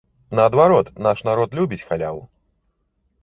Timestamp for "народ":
1.29-1.49